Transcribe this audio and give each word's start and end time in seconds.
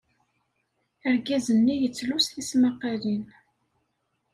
Argaz-nni 1.07 1.75
yettlus 1.77 2.25
tismaqalin. 2.33 3.23